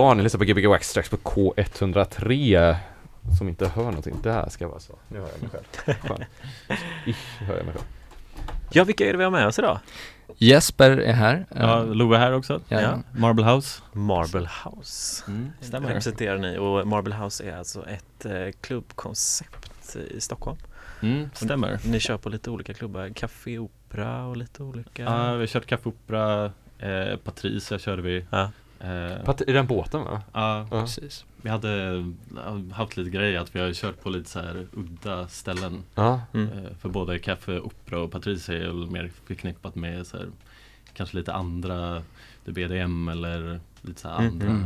[0.00, 2.74] Ja, ni lyssnar på Gbg Wax strax på K103
[3.38, 6.20] Som inte hör någonting, där ska vara så Nu hör jag mig själv Skönt.
[7.06, 7.84] Ish, hör jag mig själv
[8.72, 9.78] Ja, vilka är det vi har med oss idag?
[10.36, 11.46] Jesper är här.
[11.56, 12.60] Ja, Love är här också.
[12.68, 12.98] Ja.
[13.12, 13.82] Marble House.
[13.92, 15.88] Marble House Mm, stämmer.
[15.88, 20.58] representerar ni och Marble House är alltså ett eh, klubbkoncept i Stockholm.
[21.02, 21.78] Mm, stämmer.
[21.84, 25.66] Ni kör på lite olika klubbar, Café Opera och lite olika Ja, vi har kört
[25.66, 26.44] Café Opera,
[26.78, 28.24] eh, Patricia körde vi.
[28.30, 28.50] Ja.
[28.80, 30.22] Eh, Pat- I den båten va?
[30.32, 30.80] ja, Ja.
[30.80, 31.24] Precis.
[31.42, 32.04] vi hade
[32.72, 35.82] haft lite grejer att vi har kört på lite så här udda ställen.
[35.94, 36.48] Ja, Mm.
[36.48, 40.26] Eh, för både Café Opera och Patricia är väl mer förknippat med så här,
[40.94, 42.02] kanske lite andra,
[42.44, 44.64] BDM eller lite så här Mm, andra, mm.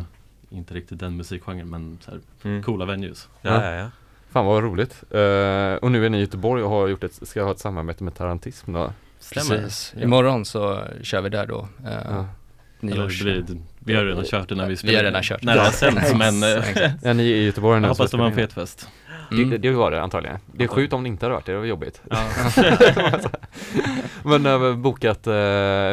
[0.51, 2.63] inte riktigt den musikgenren men så här, Mm.
[2.63, 3.29] coola venues.
[3.43, 3.91] Ja, ja, ja.
[4.31, 7.43] fan vad roligt uh, Och nu är ni i Göteborg och har gjort ett, ska
[7.45, 8.93] ha ett samarbete med Tarantism då?
[9.19, 9.63] Stämmer.
[9.63, 9.93] Precis.
[9.97, 10.03] Ja.
[10.03, 11.69] Imorgon så kör vi där då.
[11.87, 12.27] Eh, Ja.
[12.83, 13.19] Eller nyårs...
[13.23, 14.99] det blir, vi har redan kört det när vi Vi spelade.
[14.99, 15.43] har redan kört.
[15.43, 16.65] När det har sänds men eh.
[17.03, 18.89] Ja, ni är i Göteborg nu jag hoppas det var en fet fest.
[19.33, 19.51] Mm.
[19.51, 21.59] det, det var det antagligen Det är sjukt om det inte hade varit det, det
[21.59, 22.25] var jobbigt Ja.
[24.23, 25.35] Men uh, bokat uh,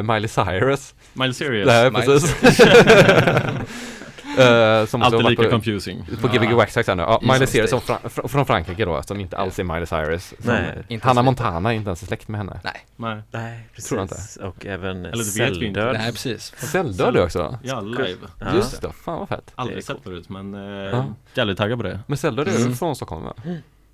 [0.01, 1.67] Miley Cyrus Miles Serious.
[1.67, 2.35] Nej precis
[4.39, 6.05] Eh, Som Alltid lika på, confusing.
[6.21, 6.53] på Gbg.
[6.53, 7.03] Wax här nu.
[7.03, 10.33] Ja, Miley Cyrus som fra, fr- från Frankrike då, som inte alls är Miley Cyrus.
[10.37, 11.21] Nej, inte Hanna.
[11.21, 12.59] Montana är inte ens släkt med henne.
[12.63, 13.21] Nej, Nej.
[13.31, 13.89] Nej, precis.
[13.89, 14.45] Tror jag inte.
[14.47, 15.79] Och även Eller det vet vi inte.
[15.79, 15.93] celldöd.
[16.01, 16.53] nej precis.
[16.57, 17.59] Celldöd också?
[17.63, 18.17] Ja, live.
[18.39, 18.45] Ja.
[18.55, 19.51] Just det, fan vad fett.
[19.55, 21.05] Aldrig sett förut men eh, Ja.
[21.33, 21.99] jävligt taggad på det.
[22.07, 22.75] Men Celldöd är Mm.
[22.75, 23.33] från Stockholm va?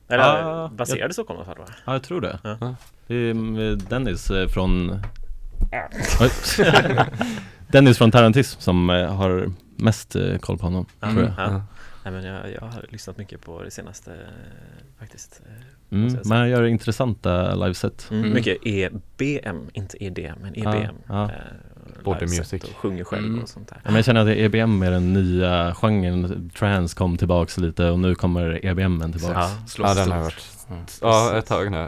[0.09, 1.73] Eller Ja, baserad i Stockholm i alla fall va?
[1.85, 2.39] Ja, jag tror det.
[2.43, 2.75] Ja.
[3.09, 5.01] Mm, Dennis eh, från.
[7.67, 11.11] Dennis från Tarantism som eh, har mest eh, koll på honom, Ja.
[11.11, 11.33] tror jag.
[11.37, 11.43] Ja.
[11.51, 11.61] Ja.
[12.03, 14.11] Nej, men jag, jag har lyssnat mycket på det senaste
[14.99, 15.41] faktiskt.
[15.45, 15.51] eh,
[15.89, 18.07] Mm, men han gör intressanta liveset.
[18.11, 18.23] Mm.
[18.23, 18.33] Mm.
[18.35, 20.95] Mycket EBM, inte EDM, men Ja, EBM.
[21.07, 21.23] ja.
[21.23, 21.37] eh,
[22.03, 22.63] Body music.
[22.63, 23.43] Och sjunger själv Mm.
[23.43, 23.75] och sånt där.
[23.77, 27.99] Ja, men jag känner att EBM är den nya genren, trance kom tillbaks lite och
[27.99, 29.23] nu kommer EBM tillbaks.
[29.23, 29.51] Ja.
[29.77, 30.83] Ja den har varit, Mm.
[31.01, 31.87] ja ett tag nu.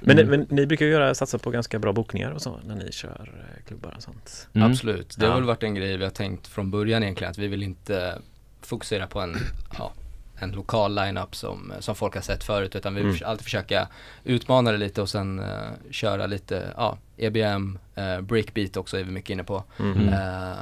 [0.00, 0.30] Men, Mm.
[0.30, 3.30] men ni brukar ju göra, satsa på ganska bra bokningar och så när ni kör
[3.34, 4.48] eh, klubbar och sånt.
[4.52, 4.70] Mm.
[4.70, 5.36] Absolut, det har Ja.
[5.38, 8.18] väl varit en grej vi har tänkt från början egentligen att vi vill inte
[8.62, 9.36] fokusera på en,
[9.78, 9.92] ja,
[10.42, 13.28] en lokal line-up som, som folk har sett förut utan vi vill Mm.
[13.30, 13.88] alltid försöka
[14.24, 15.46] utmana det lite och sen eh,
[15.90, 19.64] köra lite, ja, EBM, uh, breakbeat också är vi mycket inne på.
[19.80, 20.08] Mm.
[20.08, 20.52] Eh,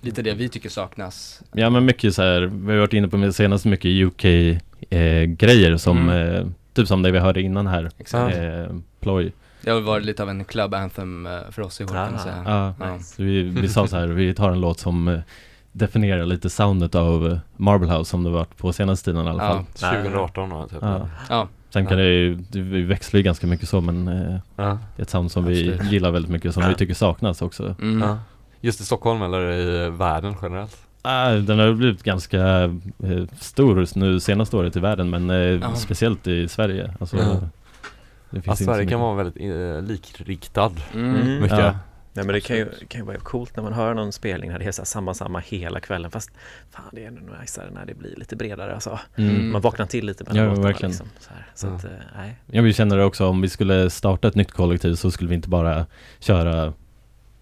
[0.00, 1.42] lite det vi tycker saknas.
[1.52, 3.90] Ja men mycket så här, vi har varit inne på med senast mycket
[4.80, 6.34] UK-grejer som, Mm.
[6.36, 8.36] eh, typ som det vi hörde innan här, Exakt.
[8.36, 8.66] eh,
[9.00, 9.32] ploj.
[9.60, 12.14] Det har varit lite av en club anthem eh, för oss i år kan man
[12.14, 12.18] Ah.
[12.18, 12.42] säga.
[12.46, 12.98] Ja, Ja.
[12.98, 15.20] så vi, vi sa så här, vi tar en låt som
[15.74, 19.64] definierar lite soundet av Marble House som det varit på senaste tiden i alla fall.
[19.82, 19.90] Ja.
[19.90, 20.78] 2018 då, typ.
[20.82, 21.08] Ja.
[21.28, 24.78] Ja, Sen kan det ju, det- vi växlar ju ganska mycket så men eh, Ja.
[24.96, 25.80] det är ett sound som Absolut.
[25.80, 26.68] vi gillar väldigt mycket, som Ja.
[26.68, 27.74] vi tycker saknas också.
[27.80, 28.08] mm.
[28.08, 28.18] Ja.
[28.60, 30.76] Just i Stockholm eller i världen generellt?
[31.02, 32.40] Ah, den har blivit ganska
[33.02, 35.74] eh, stor nu senaste året i världen men eh, Ja.
[35.74, 36.94] speciellt i Sverige.
[37.00, 37.40] Alltså, Ja.
[38.44, 41.14] Ja, Sverige kan vara väldigt eh, likriktad Mm.
[41.14, 41.42] Mm.
[41.42, 41.74] mycket.
[42.16, 44.58] Nej men det kan ju, kan ju vara coolt när man hör någon spelning när
[44.58, 46.30] det är så samma samma hela kvällen fast
[46.70, 48.98] fan det är ändå najsare när det blir lite bredare alltså.
[49.16, 49.50] Mm.
[49.52, 50.90] Man vaknar till lite mellan Ja, låtarna verkligen.
[50.90, 51.06] liksom.
[51.20, 51.46] Så, här.
[51.54, 51.74] så Ja.
[51.74, 52.36] att, eh, nej.
[52.46, 55.34] Ja, vi känner det också om vi skulle starta ett nytt kollektiv så skulle vi
[55.36, 55.86] inte bara
[56.18, 56.72] köra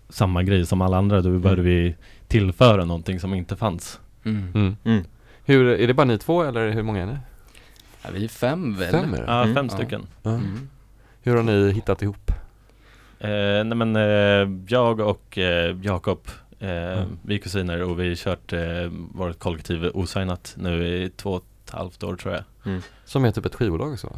[0.08, 1.20] samma grej som alla andra.
[1.20, 1.96] Då behövde vi
[2.28, 4.00] tillföra någonting som inte fanns.
[4.24, 4.52] Mm.
[4.54, 4.76] Mm.
[4.84, 5.04] Mm.
[5.44, 7.16] Hur, är det bara ni två eller hur många är ni?
[8.02, 8.90] Ja, vi är fem väl?
[8.90, 9.24] Fem är det?
[9.26, 9.54] Ja, Mm.
[9.54, 9.76] fem Ja.
[9.76, 10.06] stycken.
[10.22, 10.30] Ja.
[10.30, 10.68] Mm.
[11.22, 12.31] Hur har ni hittat ihop?
[13.28, 16.20] Eh, nej men eh, jag och eh, Jakob,
[16.64, 17.18] Mm.
[17.22, 21.44] vi är kusiner och vi har kört eh, vårt kollektiv osignat nu i två och
[21.64, 22.42] ett halvt år tror jag.
[23.04, 24.12] Som är typ ett skivbolag så?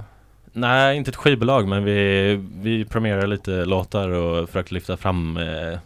[0.52, 5.78] Nej, inte ett skivbolag men vi, vi premierar lite låtar och försöker lyfta fram eh,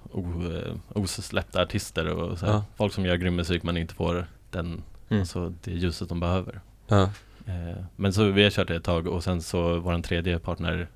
[0.94, 2.46] osläppta artister och så.
[2.46, 2.64] Ja.
[2.76, 5.20] folk som gör grym musik men inte får den, Mm.
[5.20, 6.60] alltså det ljuset de behöver.
[6.88, 7.02] Ja.
[7.46, 10.88] Eh, men så vi har kört det ett tag och sen så vår tredje partner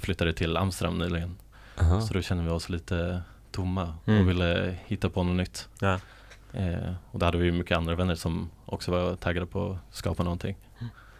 [0.00, 1.36] flyttade till Amsterdam nyligen.
[1.80, 2.00] Aha.
[2.00, 4.20] Så då kände vi oss lite tomma Mm.
[4.22, 5.68] och ville hitta på något nytt.
[5.80, 5.98] Ja.
[6.52, 10.22] Eh, och då hade vi mycket andra vänner som också var taggade på att skapa
[10.22, 10.56] någonting.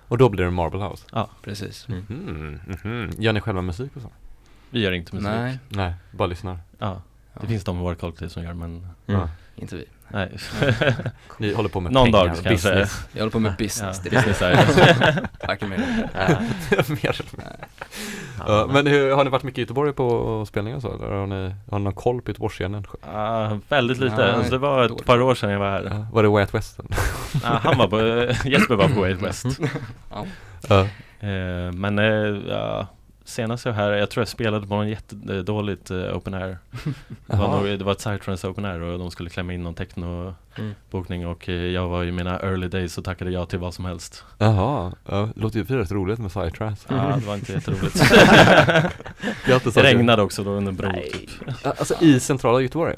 [0.09, 1.27] Och då blir det Marble House?
[1.43, 1.89] Precis.
[1.89, 2.01] Mm.
[2.09, 3.11] Mhm, mhm.
[3.19, 4.11] Gör ni själva musik och så?
[4.71, 5.31] Vi gör inte musik.
[5.31, 6.59] Nej, Nej, bara lyssnar.
[6.79, 6.89] Ja,
[7.35, 7.47] det Ja.
[7.49, 9.21] finns de i vårt kollektiv som gör men Mm.
[9.21, 9.29] Ja.
[9.57, 9.85] inte vi.
[10.12, 10.31] Nej.
[11.38, 12.50] Ni håller på med Någon pengar dag och kanske.
[12.71, 13.04] business.
[13.12, 15.78] Jag håller på med business, Ja, det är business är Varken mer.
[16.14, 17.33] Eller.
[18.47, 20.95] Ja, men hur, har ni varit mycket i Göteborg på spelningar och så?
[20.95, 22.87] Eller har ni, har ni någon koll på Göteborgsscenen?
[23.14, 24.16] Ah, väldigt lite.
[24.16, 25.07] Nej, alltså, det var ett dåligt.
[25.07, 25.88] par år sedan jag var här.
[25.90, 26.07] Ja.
[26.12, 26.81] Var det Way Out West?
[27.45, 27.99] Ah, han var på,
[28.49, 29.47] Jesper var på Way Out West.
[30.11, 30.25] Ja.
[30.69, 30.81] Ja.
[31.28, 32.04] Eh, men eh,
[32.49, 32.87] ja,
[33.33, 36.59] senast jag här, jag tror jag spelade på någon jättedåligt uh, open air
[37.27, 39.75] det var, nog, det var ett Psytrance open air och de skulle klämma in någon
[39.75, 41.33] techno-bokning Mm.
[41.33, 44.25] och eh, jag var i mina early days och tackade ja till vad som helst
[44.39, 46.87] Jaha, ja, det låter ju rätt roligt med Psytrance.
[46.91, 47.99] Ja, det var inte jätteroligt
[49.75, 51.11] Det regnade också då under bron Nej.
[51.12, 52.97] typ Alltså i centrala Göteborg?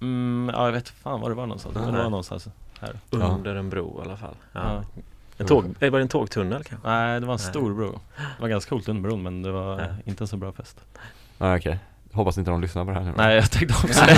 [0.00, 2.48] mm, Ja, jag vet fan var det var någonstans, det var någonstans
[2.80, 3.00] här.
[3.10, 4.34] Under en bro i alla fall.
[4.52, 4.60] Ja.
[4.94, 5.02] Ja.
[5.38, 6.88] En tåg, eh, var det en tågtunnel kanske?
[6.88, 7.50] Nej, det var en Nej.
[7.50, 9.86] stor bro Det var ganska coolt under bron men det var Ja.
[10.04, 10.80] inte en så bra fest
[11.38, 11.78] Nej okej,
[12.12, 14.14] hoppas inte de lyssnar på det här nu Nej, jag tänkte också det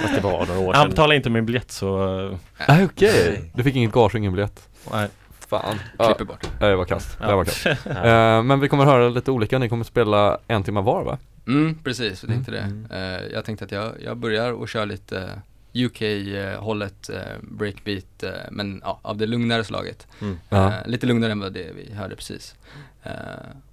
[0.00, 0.90] Fast det var några år Han sedan.
[0.90, 3.50] betalade inte min biljett så, eh, Nej okej, Nej.
[3.54, 4.68] du fick inget gage och ingen biljett?
[4.92, 5.08] nej
[5.48, 6.48] Fan Klipper bort.
[6.60, 7.36] ja, det var kast, det Ja.
[7.36, 7.66] var kast.
[7.86, 11.18] Eh, Men vi kommer höra lite olika, ni kommer spela en timme var va?
[11.46, 12.86] Mm, precis, jag tänkte Mm.
[12.90, 13.28] det.
[13.32, 15.30] Jag tänkte att jag, jag börjar och kör lite
[15.74, 20.06] UK-hållet, uh, breakbeat, eh, men ja, av det lugnare slaget.
[20.20, 20.38] Mm.
[20.48, 20.72] Ja.
[20.72, 22.54] Eh, lite lugnare än vad det vi hörde precis.
[23.02, 23.12] Eh,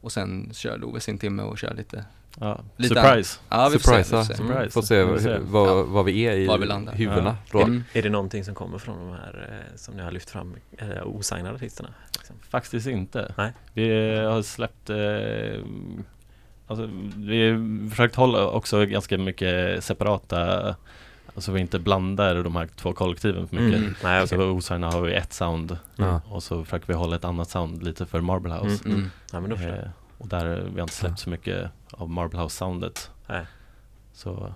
[0.01, 2.05] och sen kör Love sin timme och kör lite,
[2.39, 2.61] ja.
[2.77, 3.39] Lite Surprise!
[3.49, 4.35] ja vi får se, vi Surprise, får se.
[4.35, 4.69] Surprise.
[4.69, 5.37] Får se får vi se.
[5.41, 5.83] vad, Ja.
[5.83, 7.83] vad vi är i vi huvudena då Mm.
[7.93, 10.87] Är det någonting som kommer från de här eh, som ni har lyft fram, eh,
[11.03, 11.89] osignade artisterna?
[12.17, 12.35] Liksom?
[12.49, 13.33] Faktiskt inte.
[13.37, 13.51] Nej.
[13.73, 15.65] Vi har släppt eh,
[16.67, 20.75] Alltså vi har försökt hålla också ganska mycket separata
[21.35, 23.79] Alltså vi inte blandar de här två kollektiven för mycket.
[23.79, 23.95] Mm.
[24.03, 24.47] Nej, Så okej.
[24.47, 26.21] på Osarna har vi ett sound Ja.
[26.29, 28.85] och så försöker vi hålla ett annat sound lite för Marble House.
[28.85, 28.97] Mm.
[28.97, 29.09] Mm.
[29.31, 29.55] Ja, men då.
[29.55, 33.11] Eh, och där vi har inte släppt så mycket av Marble House soundet.
[33.27, 33.45] Nej.
[34.13, 34.53] Så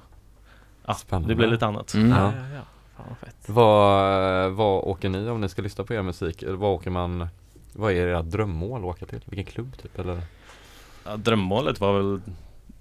[0.85, 1.27] ja, Spännande.
[1.29, 1.93] det blir lite annat.
[1.93, 2.09] Mm.
[2.09, 2.31] Ja, Ja.
[2.37, 2.61] ja, ja.
[2.97, 3.49] Fan vad fett.
[3.49, 6.43] Vad, åker ni om ni ska lyssna på er musik?
[6.47, 7.27] Vad åker man
[7.73, 9.21] Vad är era drömmål att åka till?
[9.25, 10.21] Vilken klubb typ eller?
[11.05, 12.21] Ja, drömmålet var väl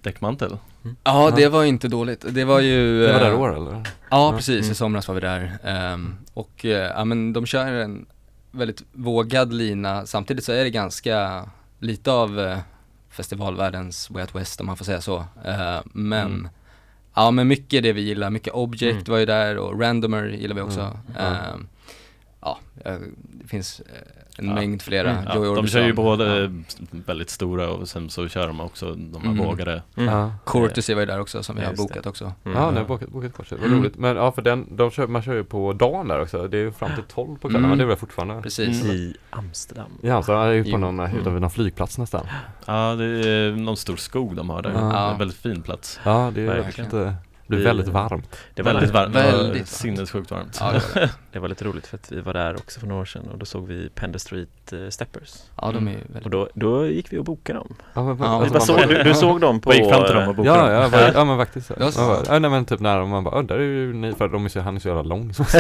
[0.04, 0.58] Däckmantel.
[1.04, 2.24] Ja, det var ju inte dåligt.
[2.28, 3.06] Det var ju...
[3.06, 3.82] Det var där i eh, år eller?
[4.10, 4.60] Ja, precis.
[4.60, 4.72] Mm.
[4.72, 5.58] I somras var vi där.
[5.64, 8.06] Ehm, och eh, ja, men de kör en
[8.50, 10.06] väldigt vågad lina.
[10.06, 11.44] Samtidigt så är det ganska
[11.78, 12.58] lite av eh,
[13.10, 15.16] festivalvärldens Way Out West om man får säga så.
[15.44, 16.48] Eh, men Mm.
[17.14, 18.30] ja, men mycket det vi gillar.
[18.30, 19.04] Mycket Object Mm.
[19.12, 20.98] var ju där och Randomer gillar vi också.
[21.18, 21.66] Mm.
[22.44, 22.58] Ja.
[22.84, 22.96] Eh,
[23.42, 23.86] det finns eh,
[24.38, 24.54] en Ja.
[24.54, 25.10] mängd flera.
[25.10, 25.24] Mm.
[25.26, 26.40] Ja, de kör ju både
[26.78, 26.86] Ja.
[27.06, 29.46] väldigt stora och sen så kör de också de här Mm.
[29.46, 29.82] vågade.
[29.96, 30.14] Mm.
[30.14, 32.08] Ja, Courtesy var ju där också som vi Ja, har bokat det.
[32.08, 32.32] också.
[32.44, 32.58] Mm.
[32.58, 33.78] ja ni har bokat, bokat kort, vad Mm.
[33.78, 33.96] roligt.
[33.96, 36.48] Men ja för den, de kör, man kör ju på dagen där också.
[36.48, 37.68] Det är ju fram till 12 på kvällen Mm.
[37.68, 38.82] men det är väl fortfarande Precis.
[38.82, 38.96] Mm.
[38.96, 39.90] I Amsterdam.
[40.02, 42.26] Ja, så är ju på någon, utanför någon flygplats nästan.
[42.66, 44.70] Ja, det är någon stor skog de har där.
[44.70, 44.80] Ja.
[44.80, 46.00] Det en väldigt fin plats.
[46.04, 46.90] Ja, det är Verkligen.
[46.90, 47.14] lite,
[47.46, 48.36] det blir Vi- väldigt varmt.
[48.54, 49.14] Det var, väldigt varmt.
[49.14, 49.68] Väldigt varmt.
[49.68, 50.56] Sinnessjukt varmt.
[50.60, 51.10] Ja, det var det.
[51.32, 53.38] det var lite roligt för att vi var där också för några år sedan och
[53.38, 55.34] då såg vi Pender Street eh, Steppers.
[55.60, 57.74] ja de är ju väldigt Och då, då gick vi och bokade dem.
[57.94, 59.68] Ja, men, Ja, Vi alltså, såg, du, du såg dem på...
[59.70, 60.82] Och gick fram till dem och bokade Ja, dem.
[60.82, 61.74] ja, bara, ja men faktiskt så.
[61.80, 62.00] Ja, så.
[62.06, 64.44] Bara, ja, nej men typ när man bara, "Åh, där är ju ni, för de
[64.44, 65.34] är så, han är så jävla lång.
[65.34, 65.42] Så,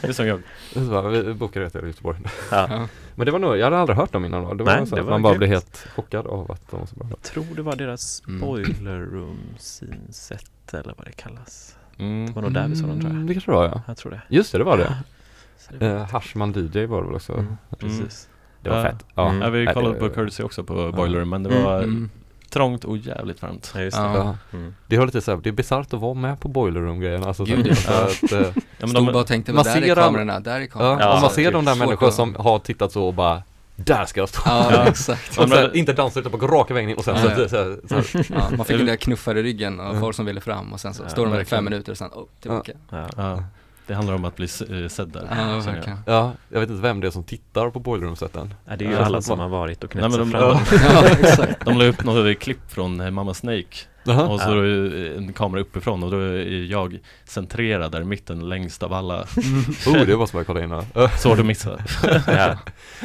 [0.00, 0.42] Det är som jag.
[0.74, 2.18] så bara, vi bokade det till Göteborg.
[2.50, 2.68] Ja.
[3.14, 4.54] Men det var nog, jag hade aldrig hört dem innan då.
[4.54, 5.38] Det var Nej, så det var man bara grymt.
[5.38, 7.06] blev helt chockad av att de var så bra.
[7.10, 8.40] Jag tror det var deras Mm.
[8.40, 11.76] boiler room synsätt eller vad det kallas.
[11.98, 12.26] Mm.
[12.26, 13.14] Det var nog där vi såg dem tror jag.
[13.16, 13.82] Mm, Det kanske det var ja.
[13.86, 14.22] Jag tror det.
[14.28, 14.96] Just det, det var det.
[15.58, 17.32] Så det var- Eh, Hashman DJ var det väl också.
[17.32, 18.28] Mm, precis.
[18.60, 18.82] Det var Ja.
[18.84, 19.04] fett.
[19.14, 19.28] Ja.
[19.30, 19.42] Mm.
[19.42, 22.10] Ja, vi Nej, kollade det- på Courtesy också på Boiler men det var Mm.
[22.52, 23.72] Trångt och jävligt varmt.
[23.74, 24.02] Ja, just det.
[24.02, 24.16] Ja.
[24.52, 24.58] Ja.
[24.58, 24.74] Mm.
[24.86, 27.24] Det lite såhär, det är bisarrt att vara med på Boiler Room grejen.
[27.24, 27.74] Alltså, så, Gud, ja.
[27.74, 27.92] så
[28.26, 30.56] att, eh, Ja, men Stod de, bara och tänkte, Man där ser är kamerorna, där
[30.56, 31.00] är ja, kamerorna.
[31.00, 32.12] Ja, om man ser typ de där så människor kolla.
[32.12, 33.42] som har tittat så och bara
[33.76, 34.40] Där ska jag stå!
[34.44, 34.86] Ja, Ja.
[34.86, 35.38] exakt.
[35.38, 37.56] Och sen, inte dansa utan bara gå raka vägen in och sen så, Ja, så,
[37.56, 37.76] ja.
[37.88, 40.00] så, så, så, Ja, man fick den där knuffar i ryggen och Ja.
[40.00, 41.98] folk som ville fram och sen så Ja, står de där i fem minuter och
[41.98, 42.72] sen, oh, tillbaka.
[42.90, 43.06] Ja.
[43.16, 43.42] ja,
[43.86, 44.44] det handlar om att bli
[44.82, 45.28] eh, sedd där.
[45.30, 45.60] Ja, jag.
[45.62, 45.98] verkligen.
[46.06, 48.54] Ja, jag vet inte vem det är som tittar på Boiler Room-sätten.
[48.64, 49.04] Ja, det är ju Ja.
[49.04, 50.40] alla som har varit och knäppt sig de, fram.
[50.60, 50.60] ja,
[50.92, 51.64] Ja, exakt.
[51.64, 53.66] de la upp något klipp från eh, Mamma Snake
[54.04, 54.28] Jaha.
[54.28, 58.48] och så är det en kamera uppifrån och då är jag centrerad där i mitten
[58.48, 59.20] längst av alla.
[59.86, 61.08] Oh, det måste man kolla in ja.
[61.08, 61.78] Svårt att missa.
[62.26, 62.58] Ja.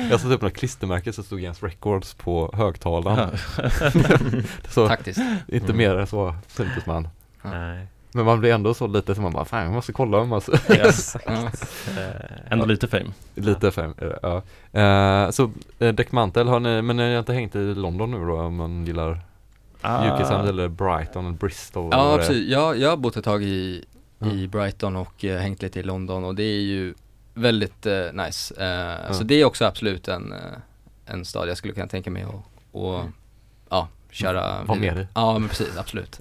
[0.10, 3.29] Jag satte upp några klistermärken så stod Jens Records på högtalaren.
[3.57, 3.69] Ja.
[4.69, 5.19] Så Taktiskt.
[5.48, 5.77] inte Mm.
[5.77, 7.07] mer än så syntes man.
[7.41, 7.88] Nej.
[8.17, 10.51] Men man blir ändå så lite som man bara, fan jag måste kolla om alltså.
[10.69, 11.25] Exakt.
[11.27, 11.33] Ja.
[12.01, 13.12] Eh, Ändå lite fame.
[13.36, 14.41] Lite fem, ja.
[14.81, 18.41] Eh, så eh, Däckmantel har ni, men ni har inte hängt i London nu då
[18.41, 19.19] om man gillar
[19.81, 20.15] Ah.
[20.15, 21.93] UK eller Brighton eller Bristol?
[21.93, 22.17] eller Ja, är?
[22.17, 22.50] precis.
[22.50, 23.86] Jag, jag har bott ett tag i,
[24.19, 24.27] Ja.
[24.31, 26.93] i Brighton och eh, hängt lite i London och det är ju
[27.33, 28.53] väldigt eh, nice.
[28.57, 29.13] Eh, Ja.
[29.13, 30.39] Så det är också absolut en, eh,
[31.05, 32.36] en stad jag skulle kunna tänka mig att
[32.71, 33.03] och,
[33.69, 34.95] ja, köra Var vidare.
[34.95, 35.07] med i.
[35.13, 36.19] Ja, men precis, absolut.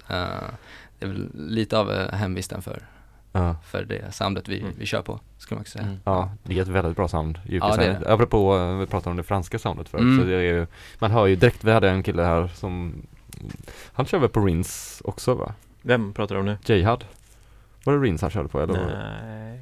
[0.99, 2.79] Det är väl lite av eh, hemvisten för,
[3.31, 3.55] Ja.
[3.65, 4.73] för det soundet vi, Mm.
[4.77, 5.85] vi kör på, skulle man kunna säga.
[5.85, 5.97] Mm.
[6.03, 8.13] Ja, det är ett väldigt bra sound, Ja, det är det.
[8.13, 10.19] Apropå, eh, vi pratade om det franska soundet förut, Mm.
[10.19, 10.67] så det är ju,
[10.99, 13.01] man hör ju direkt, vi hade en kille här som,
[13.93, 15.53] han kör väl på Rins också va?
[15.81, 16.57] Vem pratar du om nu?
[16.65, 17.05] Jihad?
[17.83, 18.73] Var det Rins han körde på eller?
[18.73, 19.61] Nej.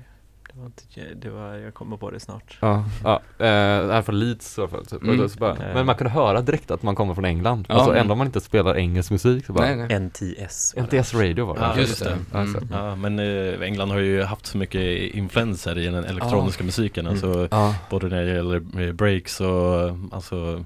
[0.56, 2.58] Det var inte, det var, jag kommer på det snart.
[2.62, 5.04] Ja, ja eh, det här är från Leeds i alla fall typ.
[5.04, 5.30] Mm.
[5.40, 5.74] Bara, Eh.
[5.74, 7.66] Men man kunde höra direkt att man kommer från England.
[7.70, 7.76] Ja.
[7.76, 10.00] Alltså ändå om man inte spelar engelsk musik så bara Nej, nej.
[10.00, 10.76] NTS.
[10.78, 11.62] NTS Radio var det.
[11.62, 12.18] Ja, Just det.
[12.32, 12.38] Så.
[12.38, 12.68] Mm.
[12.72, 14.82] Ja, men eh, England har ju haft så mycket
[15.16, 17.08] influenser i den elektroniska musiken.
[17.08, 20.66] Alltså Ja, både när det gäller eh, breaks och alltså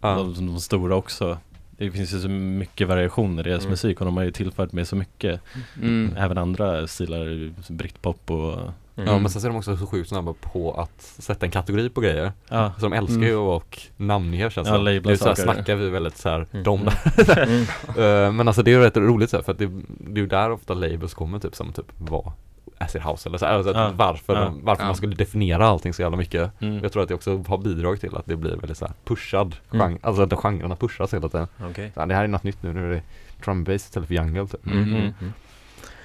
[0.00, 0.14] ja.
[0.14, 1.38] de, de stora också.
[1.70, 3.70] Det finns ju så mycket variationer i deras Mm.
[3.70, 5.40] musik och de har ju tillfört med så mycket.
[5.82, 6.14] Mm.
[6.16, 8.58] Även andra stilar, som britpop och
[9.02, 9.14] Mm.
[9.14, 11.88] Ja men sen så är de också så sjukt snabba på att sätta en kategori
[11.90, 12.32] på grejer.
[12.48, 13.28] ja, Så de älskar Mm.
[13.28, 16.64] ju och namnger känns Ja, det Nu så snackar vi väldigt så här, Mm.
[16.64, 17.62] de Mm.
[18.26, 20.22] Eh, Men alltså det är ju rätt roligt så här, för att det, det är
[20.22, 22.32] ju där ofta labels kommer typ som typ vad
[22.78, 23.92] Acid House eller så alltså Ja.
[23.96, 24.40] varför, Ja.
[24.40, 24.86] de, varför Ja.
[24.86, 26.82] man skulle definiera allting så jävla mycket mm.
[26.82, 29.56] Jag tror att det också har bidragit till att det blir väldigt så här pushad
[29.72, 29.86] Mm.
[29.86, 31.90] genre, alltså att genrerna pushas hela tiden Okej.
[31.94, 33.02] så här, Det här är något nytt nu, nu är det
[33.44, 34.82] drum bass istället för jungle typ Mm.
[34.82, 34.94] Mm.
[34.96, 35.32] Mm.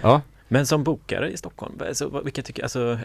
[0.01, 2.99] Ja, Men som bokare i Stockholm, alltså, vilka tycker, alltså,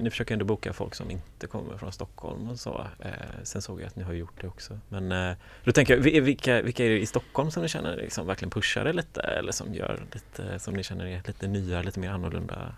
[0.00, 2.86] ni försöker ändå boka folk som inte kommer från Stockholm och så.
[3.00, 3.10] Eh,
[3.42, 4.78] sen såg jag att ni har gjort det också.
[4.88, 7.96] Men eh, då tänker jag, vi- vilka, vilka är det i Stockholm som ni känner
[7.96, 11.82] liksom verkligen pushar det lite eller som gör lite, som ni känner är lite nya,
[11.82, 12.72] lite mer annorlunda?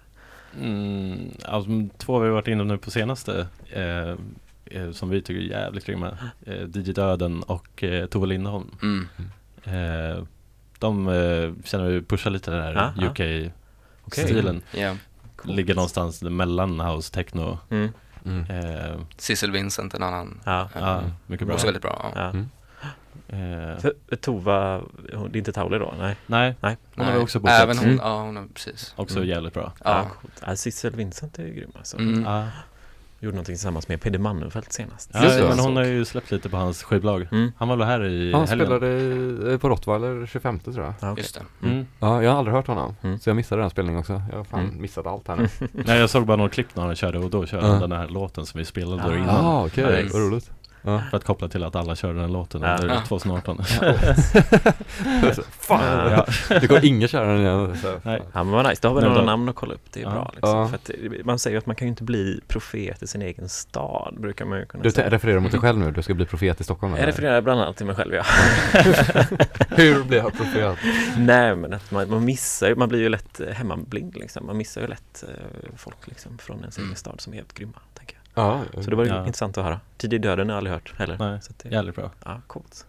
[0.60, 4.14] Mm, alltså, de två vi har varit inne nu på senaste eh,
[4.64, 6.18] eh, som vi tycker är jävligt grymma.
[6.46, 8.70] Eh, DJ Döden och eh, Tove Lindholm.
[8.82, 9.08] Mm.
[9.64, 10.24] Eh,
[10.78, 13.10] de eh, känner vi pushar lite den här Ja,
[14.12, 14.60] Okej.
[14.70, 14.96] Ja.
[15.36, 15.56] Coolt.
[15.56, 17.58] Ligger någonstans mellan house, techno.
[17.70, 17.92] Mm.
[18.24, 18.44] mm.
[18.50, 20.40] Eh, Cecil Vincent, en annan.
[20.44, 20.68] Ja.
[20.74, 21.54] ja, mycket bra.
[21.54, 22.12] Också väldigt bra.
[22.14, 22.30] Ja.
[22.30, 22.48] Mm.
[23.28, 24.80] Eh, Tova,
[25.14, 25.94] hon- det är inte Tauli då?
[25.98, 26.16] Nej.
[26.26, 26.76] nej, Nej.
[26.96, 27.60] hon har också bokat.
[27.60, 27.98] Även hon, Mm.
[28.02, 28.94] ja hon har precis.
[28.96, 29.28] Också Mm.
[29.28, 29.72] jävligt bra.
[29.84, 30.06] Ja.
[30.46, 31.98] Ja, Sissel Vincent är ju grym alltså.
[31.98, 32.22] Mm.
[32.24, 32.46] Ja,
[33.22, 35.10] Gjorde någonting tillsammans med Peder Mannenfeldt senast.
[35.14, 37.28] ja men hon har ju släppt lite på hans skivbolag.
[37.32, 37.52] Mm.
[37.56, 38.66] Han var väl här i Han helgen?
[38.66, 38.86] spelade
[39.54, 41.22] i, på Rottweiler 25 tror jag Ja, okej.
[41.22, 41.66] Just det.
[41.68, 41.86] Mm.
[42.00, 43.18] Ja, jag har aldrig hört honom Mm.
[43.18, 44.80] Så jag missade den spelningen också Jag har fan Mm.
[44.82, 47.46] missat allt här nu Nej jag såg bara några klipp när han körde och då
[47.46, 49.14] körde han den här låten som vi spelade Ah.
[49.16, 49.44] innan.
[49.44, 50.50] Ja, okej, Ja, vad roligt
[50.82, 51.02] Ja.
[51.10, 52.74] För att koppla till att alla körde den låten Ja.
[52.80, 53.00] under Ja.
[53.08, 53.62] 2018.
[55.60, 56.26] Fan, Ja.
[56.60, 57.76] det kommer ingen köra den igen.
[58.02, 58.22] Nej.
[58.32, 60.10] Ja men vad nice, då har vi några namn att kolla upp, det är Ja.
[60.10, 60.58] bra liksom.
[60.58, 60.68] Ja.
[60.68, 60.90] För att
[61.26, 64.58] Man säger att man kan ju inte bli profet i sin egen stad, brukar man
[64.58, 65.10] ju kunna Du säga.
[65.10, 67.12] refererar mot dig själv nu, du ska bli profet i Stockholm Jag eller?
[67.12, 68.22] refererar bland annat till mig själv ja.
[69.68, 70.78] Hur blir jag profet?
[71.18, 74.46] Nej men att man, man missar ju, man blir ju lätt eh, hemmablind liksom.
[74.46, 75.34] Man missar ju lätt eh,
[75.76, 77.89] folk liksom från ens egen stad som är helt grymma, jag.
[78.34, 79.18] Ja, Så det var ju Ja.
[79.26, 79.80] intressant att höra.
[79.96, 81.16] Tidig döden har jag aldrig hört heller.
[81.18, 82.10] Nej, Så att det, jävligt bra.
[82.24, 82.86] ja, coolt.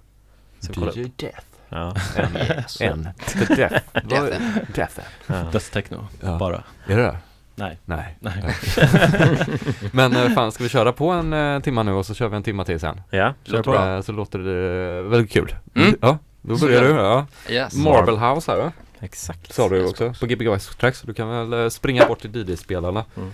[0.59, 0.71] Så.
[0.95, 1.95] DJ Death Ja.
[2.15, 2.35] En,
[2.79, 3.09] en.
[3.47, 3.75] The Death
[4.07, 4.37] Death.
[4.75, 5.35] Death Ja.
[5.51, 6.37] Dödstechno, Ja.
[6.37, 6.63] bara.
[6.87, 7.17] Är det det?
[7.55, 7.77] Nej.
[7.85, 8.55] Nej Nej.
[9.91, 12.35] Men eh, fan, ska vi köra på en eh, timma nu och så kör vi
[12.35, 13.01] en timma till sen?
[13.09, 13.33] ja.
[13.43, 14.03] Låter Så, bra.
[14.03, 15.95] så låter det väldigt kul Mm.
[16.01, 17.25] Ja, då börjar du ja.
[17.49, 17.73] Yes.
[17.75, 18.71] Marble House här va?
[18.99, 19.53] Exakt.
[19.53, 22.35] Sa du Yes, också på Gbg Tracks, så du kan väl eh, springa bort till
[22.49, 23.31] DJ-spelarna Mm.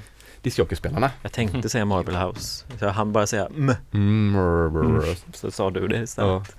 [0.47, 2.65] Discjockeyspelarna Jag tänkte säga Marble House.
[2.79, 3.75] Så jag hann bara säga mm.
[3.93, 5.01] mm.
[5.33, 6.55] Så sa du det istället.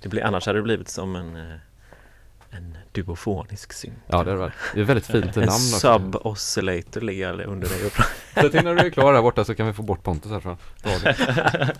[0.00, 1.56] Det blir, annars hade det blivit som en, eh,
[2.50, 3.94] en duofonisk synt.
[4.06, 7.90] Ja det är det Det är väldigt fint En namn också sub-oscillator ligger under dig
[8.34, 10.56] Så till när du är klar där borta så kan vi få bort Pontus härifrån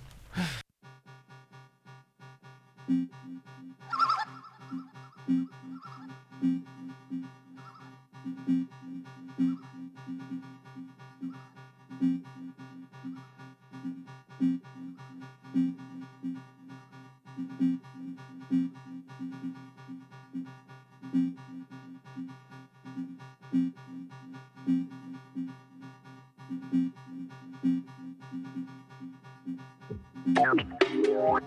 [30.40, 31.40] Yeah.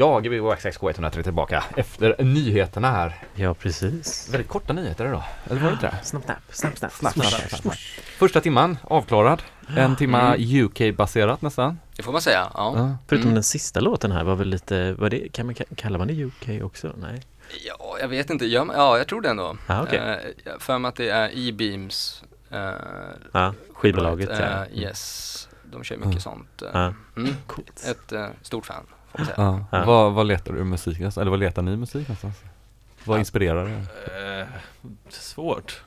[0.00, 3.18] Ja, Gbg Waxxax K103 tillbaka efter nyheterna här.
[3.34, 4.28] Ja, precis.
[4.32, 6.04] Väldigt korta nyheter idag, eller var det inte det?
[6.04, 6.22] Snap.
[6.50, 6.96] Snabbt, snabbt,
[7.50, 7.78] snabbt.
[8.18, 9.42] Första timman avklarad.
[9.76, 11.78] En timma UK-baserat nästan.
[11.96, 12.72] Det får man säga, ja.
[12.76, 12.96] Ja.
[13.08, 13.34] Förutom Mm.
[13.34, 16.62] den sista låten här var väl lite, var det, kan man, kallar man det UK
[16.64, 16.92] också?
[16.96, 17.22] Nej?
[17.66, 19.56] Ja, jag vet inte, ja, ja jag tror det ändå.
[19.66, 19.98] Ah, okej.
[19.98, 20.16] Eh,
[20.52, 22.58] jag för mig att det är E-beams eh,
[23.32, 24.64] Ja, skivbolaget right, ja.
[24.74, 26.62] eh, Yes, de kör mycket sånt.
[26.62, 26.68] eh.
[26.72, 26.94] Ja.
[27.16, 27.34] Mm.
[27.46, 27.84] Coolt.
[27.90, 29.36] Ett eh, stort fan, får man säga.
[29.38, 29.64] Ja.
[29.78, 29.84] Ja.
[29.84, 31.22] Vad, vad letar du musik någonstans?
[31.22, 32.36] Eller vad letar ni musik någonstans?
[33.04, 34.40] Vad inspirerar det?
[34.40, 34.46] Eh,
[35.08, 35.82] svårt.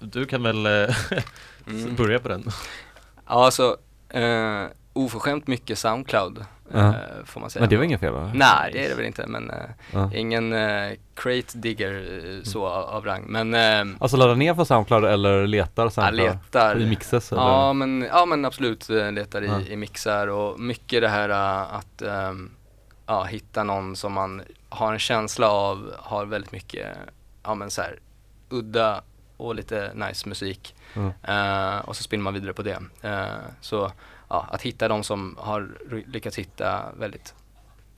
[0.00, 0.96] Du kan väl eh,
[1.66, 1.96] Mm.
[1.96, 2.44] börja på den?
[3.28, 3.76] Ja, alltså
[4.08, 6.88] eh, oförskämt mycket Soundcloud, Ja.
[6.88, 6.94] eh,
[7.24, 7.60] får man säga.
[7.60, 8.30] Men det var inget fel va?
[8.34, 9.56] Nej, det är det väl inte, men eh,
[9.92, 10.10] Ja.
[10.14, 11.92] ingen eh, crate digger
[12.38, 13.24] eh, så av, rang.
[13.28, 16.28] Men eh, Alltså ladda ner på Soundcloud eller letar Soundcloud?
[16.30, 16.80] letar.
[16.80, 17.42] I mixes eller?
[17.42, 19.60] Ja men, ja men absolut letar i, Ja.
[19.60, 22.50] i mixar och mycket det här eh, att ehm,
[23.06, 26.86] ja, hitta någon som man har en känsla av har väldigt mycket,
[27.42, 27.98] ja men så här,
[28.48, 29.02] udda
[29.36, 30.74] och lite nice musik.
[30.94, 31.12] Mm.
[31.22, 32.78] Eh, och så spinner man vidare på det.
[33.02, 33.24] Eh,
[33.60, 33.92] så
[34.32, 35.68] ja, att hitta de som har
[36.06, 37.34] lyckats hitta väldigt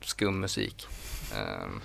[0.01, 0.87] skum musik.
[1.35, 1.81] Ehm,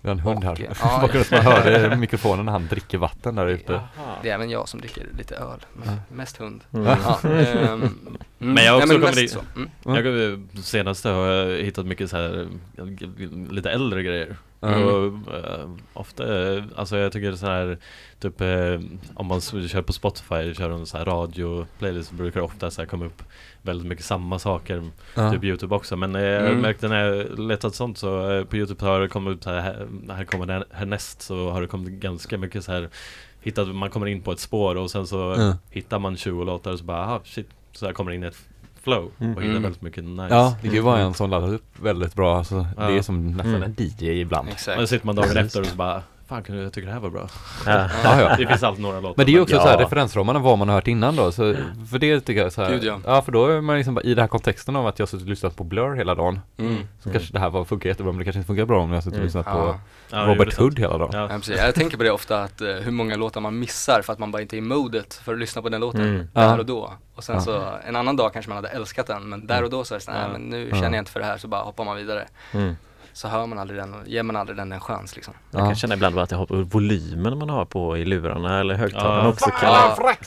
[0.00, 0.68] Vi har en hund här.
[0.80, 3.80] Ja, kunde man hörde i mikrofonen när han dricker vatten där ute?
[4.22, 6.64] det är även jag som dricker lite öl, men mest hund.
[6.72, 6.86] Mm.
[6.86, 9.38] Ja, mm, Men jag har också nej, kommit.
[9.56, 9.70] Mm.
[9.84, 10.16] Mm.
[10.54, 12.86] Jag, senaste har jag hittat mycket så här eh,
[13.50, 14.36] lite äldre grejer.
[14.60, 14.82] Mm.
[14.88, 17.78] Och, eh, ofta, eh, alltså jag tycker så här
[18.20, 18.80] typ eh,
[19.14, 22.86] om man kör på Spotify, kör en så här radio-playlist brukar det ofta så här
[22.88, 23.22] komma upp
[23.62, 25.32] väldigt mycket samma saker Ja.
[25.32, 26.60] Typ Youtube också men jag Mm.
[26.60, 29.86] märkte när jag letat sånt så eh, på Youtube har det kommit ut så här,
[30.08, 32.88] här, kommer det härnäst så har det kommit ganska mycket så här
[33.40, 35.54] Hittat, man kommer in på ett spår och sen så Mm.
[35.70, 38.48] hittar man 20 låtar och så bara aha, shit Så här kommer det in ett
[38.86, 39.62] flow och hittar Mm.
[39.62, 42.38] väldigt mycket nice Ja, det kan ju vara en som laddar upp väldigt bra.
[42.38, 42.82] Alltså, Ja.
[42.88, 43.62] Det är som nästan Mm.
[43.62, 44.48] en DJ ibland.
[44.48, 44.78] Och Exakt.
[44.78, 47.10] sen sitter man dagen efter och så bara Fan kunde jag tycker det här var
[47.10, 47.28] bra
[47.66, 47.72] Ja.
[48.04, 48.36] Ja, ja.
[48.38, 49.62] Det finns alltid några låtar Men det är ju också Ja.
[49.62, 51.54] så här referensramarna vad man har hört innan då, så
[51.90, 53.22] för det tycker jag så här, Gud, ja.
[53.22, 55.56] för då är man liksom i den här kontexten av att jag suttit och lyssnat
[55.56, 56.76] på Blur hela dagen Mm.
[57.00, 59.02] Så kanske det här var, funkar jättebra men det kanske inte funkar bra om jag
[59.02, 59.26] suttit och Mm.
[59.26, 59.52] lyssnat Ja.
[59.54, 59.78] på
[60.10, 60.54] Ja, Robert.
[60.58, 61.20] Hood hela dagen Ja.
[61.30, 61.56] Ja, precis.
[61.58, 64.30] Jag tänker på det ofta att eh, hur många låtar man missar för att man
[64.30, 66.28] bara inte är i modet för att lyssna på den låten Mm.
[66.32, 66.58] där Ja.
[66.58, 66.92] och då.
[67.14, 67.40] Och sen Ja.
[67.40, 69.98] så en annan dag kanske man hade älskat den men där och då så är
[69.98, 70.28] det så nej Ja.
[70.32, 70.76] men nu Ja.
[70.76, 72.26] känner jag inte för det här så bara hoppar man vidare.
[73.16, 75.34] Så hör man aldrig den och ger man aldrig den en chans liksom.
[75.50, 75.66] Jag Ja.
[75.66, 79.22] kan känna ibland bara att jag har volymen man har på i lurarna eller högtalarna
[79.22, 79.28] Ja.
[79.28, 79.72] också kan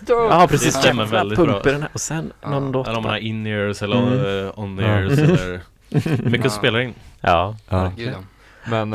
[0.08, 0.42] Ja.
[0.42, 1.60] Ja precis, Det stämmer väldigt bra.
[1.64, 2.50] den här och sen Ja.
[2.50, 4.46] någon låt Eller om man har in-ears eller Mm.
[4.48, 5.62] eh, on-ears eller
[6.30, 6.50] Mycket Ja.
[6.50, 7.92] spelar in Ja, Ja.
[7.98, 8.18] Gud, ja.
[8.86, 8.94] Men,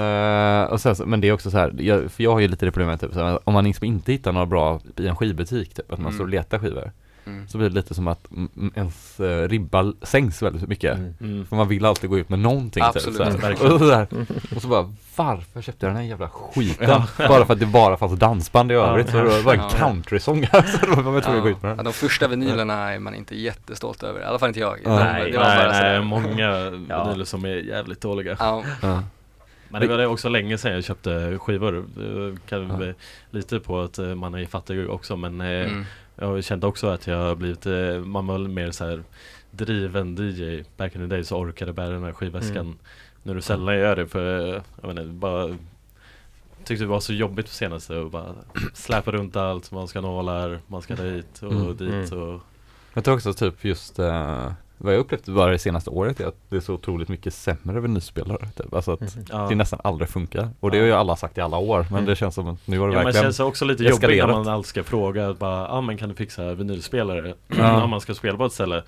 [0.64, 2.49] eh, och sen, så- men det är också så här, jag, för jag har ju
[2.49, 5.16] lite det problemet typ, så här, om man liksom inte hittar några bra i en
[5.16, 6.12] skivbutik typ, att man Mm.
[6.14, 6.92] står och letar skivor
[7.27, 7.49] Mm.
[7.49, 8.29] Så blir det lite som att
[8.75, 11.14] ens eh, ribba sänks väldigt mycket Mm.
[11.20, 11.47] mm.
[11.47, 13.07] För man vill alltid gå ut med någonting Absolut.
[13.07, 13.39] typ, så här.
[13.39, 13.72] Verkligen.
[13.72, 14.07] och, så där.
[14.57, 17.03] och så bara, varför köpte jag den här jävla skiten?
[17.18, 19.68] Bara för att det bara fanns dansband i övrigt, så det var bara en Ja.
[19.87, 22.93] countrysång så då var man tvungen att gå ut med Ja, den de första vinylerna
[22.95, 24.79] är man inte jättestolt över, i alla fall inte jag.
[24.85, 24.95] Ja.
[24.99, 26.51] Nej, det var nej, bara nej, många
[26.89, 27.05] Ja.
[27.05, 29.03] vinyler som är jävligt dåliga Ja, ja.
[29.69, 32.93] Men det var det också länge sedan jag köpte skivor Det kan Ja.
[33.31, 35.85] lite på att eh, man är fattig också men eh, mm.
[36.17, 39.03] Jag kände också att jag har blivit, eh, man var mer så här
[39.51, 42.79] driven DJ Back in the day så orkade bära den här skivväskan Mm.
[43.23, 45.57] Nu är det sällan gör det för, eh, jag inte, bara
[46.65, 48.35] Tyckte det var så jobbigt på senaste och bara
[48.75, 51.77] släpa runt allt, man ska nålar, man ska dit och Mm.
[51.77, 52.41] dit och
[52.95, 56.35] Jag tror också typ just eh, vad jag upplevt bara det senaste året är att
[56.49, 58.75] det är så otroligt mycket sämre vinylspelare typ.
[58.75, 59.25] Alltså att Mhm.
[59.31, 59.47] ja.
[59.49, 60.49] det nästan aldrig funkar.
[60.61, 62.05] Och det har ju alla sagt i alla år men Mm.
[62.07, 64.09] det känns som att nu har det Ja men verkligen känns också lite jobbigt när
[64.09, 64.31] eskalerat.
[64.45, 67.35] man alltid ska fråga bara, ja ah, men kan du fixa vinylspelare?
[67.49, 67.83] Ja.
[67.85, 68.83] Om man ska spela på ett ställe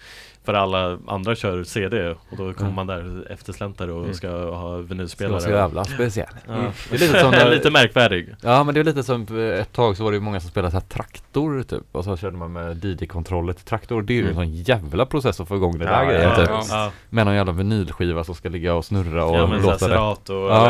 [0.47, 4.15] För alla andra kör CD och då kommer man där eftersläntare och Mm.
[4.15, 6.27] ska ha vinylspelare så jävla speciell.
[6.49, 6.55] Ja.
[6.91, 9.73] Det är lite som när, lite märkvärdig Ja men det är lite som eh, ett
[9.73, 12.37] tag så var det ju många som spelade så här traktor typ och så körde
[12.37, 14.03] man med DD-kontroller till traktor.
[14.03, 14.35] Det är ju en Mm.
[14.37, 16.51] sån jävla process att få igång den Ja, där grejen ja, typ.
[16.71, 16.91] ja.
[17.11, 19.95] Med någon jävla vinylskiva som ska ligga och snurra och ja men låta det.
[19.95, 20.17] Ja.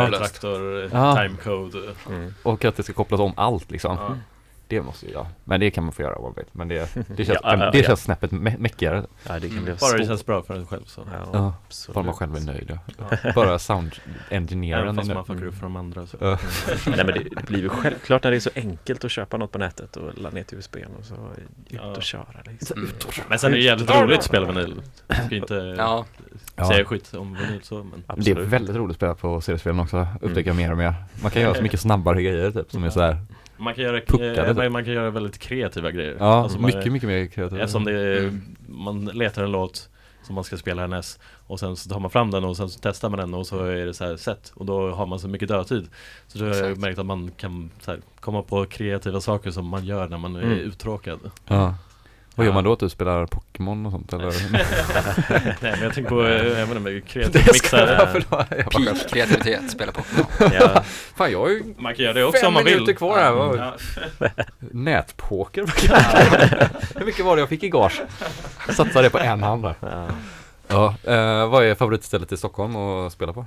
[0.06, 1.16] eller traktor, Ja.
[1.16, 2.34] timecode Mm.
[2.42, 3.98] Och att det ska kopplas om allt liksom.
[4.68, 5.26] Det måste ju jag.
[5.44, 6.44] Men det kan man få göra vill.
[6.52, 7.84] Men det, det känns, Ja, ja, det ja.
[7.84, 9.04] känns snäppet mä- mäckigare.
[9.28, 9.64] Ja det kan Mm.
[9.64, 11.00] bli Bara det känns bra för en själv så
[11.32, 11.54] Ja.
[11.94, 13.08] Bara man själv är nöjd ja.
[13.22, 13.32] Ja.
[13.34, 13.92] Bara sound
[14.30, 15.14] engineeren Även är nöjd.
[15.14, 16.16] man fuckar upp för de andra så.
[16.20, 16.36] Nej
[16.96, 19.96] men det, blir ju självklart när det är så enkelt att köpa något på nätet
[19.96, 21.82] och ladda ner till USB och så ut Ja.
[21.96, 22.78] och köra liksom.
[22.78, 22.90] Mm.
[23.28, 26.04] Men sen är det jävligt roligt att spela vinyl Jag ska inte Ja,
[26.56, 26.68] Ja.
[26.68, 30.06] säga skit om vinyl så men Det är väldigt roligt att spela på seriespelen också,
[30.20, 30.94] upptäcker jag mer och mer.
[31.22, 33.18] Man kan göra så mycket snabbare grejer typ, som är sådär,
[33.58, 34.72] Man kan göra, Puckade eh, typ.
[34.72, 37.60] man, kan göra väldigt kreativa grejer ja, Alltså man- mycket, mycket mer kreativt.
[37.60, 38.56] Eftersom det är, Mm.
[38.68, 39.88] man letar en låt
[40.22, 42.78] som man ska spela härnäst och sen så tar man fram den och sen så
[42.82, 45.28] testar man den och så är det så här set och då har man så
[45.28, 45.88] mycket dödtid
[46.26, 49.66] Så då har jag märkt att man kan så här, komma på kreativa saker som
[49.66, 50.58] man gör när man är Mm.
[50.58, 51.74] uttråkad Ja.
[52.36, 52.54] Vad gör Ja.
[52.54, 52.72] man då?
[52.72, 54.24] Att du spelar Pokémon och sånt eller?
[55.62, 58.20] Nej men jag tänker på, eh, jag vet inte, kreativ Det ska mixar
[58.60, 60.26] Peak kreativitet, spela Pokémon.
[60.60, 60.82] Ja,
[61.16, 63.18] Fan jag har ju Man kan göra det också fem om man vill minuter kvar
[63.18, 63.56] här.
[64.20, 64.30] Ja.
[64.58, 65.64] Nätpoker?
[66.98, 68.02] Hur mycket var det jag fick i gage?
[68.76, 69.74] Satsa det på en hand där.
[69.80, 70.06] ja.
[70.68, 73.44] Ja, eh, vad är favoritstället i Stockholm att spela på?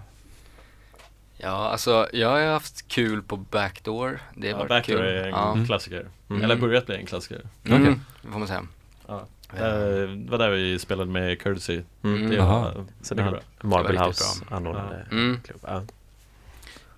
[1.38, 4.20] Ja, alltså jag har haft kul på Backdoor.
[4.36, 5.06] Det har Ja, varit Backdoor kul.
[5.06, 5.58] är en Ja.
[5.68, 6.42] klassiker, Mm.
[6.44, 8.00] eller börjat bli en klassiker Mm, Okej.
[8.22, 8.64] det får man säga.
[9.10, 9.22] Ja.
[9.58, 9.66] Ja.
[9.66, 12.30] Eh, Det var där vi spelade med Courtesy Mm.
[12.30, 15.40] Det var Så det bra Marble House anordnade Mm.
[15.44, 15.60] klubb.
[15.68, 15.82] Ja.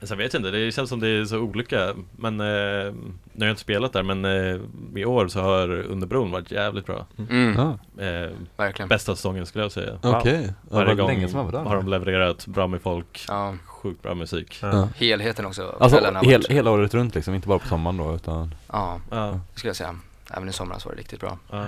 [0.03, 3.45] Sen vet jag inte, det känns som det är så olika Men eh, nu har
[3.45, 4.59] jag inte spelat där men eh,
[4.95, 8.89] i år så har Under bron varit jävligt bra Mm, Ja, eh, verkligen.
[8.89, 10.33] Bästa säsongen skulle jag säga okej.
[10.41, 11.69] Det Varje var gång länge sedan man var där.
[11.69, 14.87] har de levererat bra med folk, Ja, sjukt bra musik Ja.
[14.95, 15.75] helheten också.
[15.79, 19.69] Alltså hel, hela året runt liksom, inte bara på sommaren då utan Ja, Ja, skulle
[19.69, 19.95] jag säga.
[20.33, 21.37] Även i somras var det riktigt bra.
[21.51, 21.65] ja.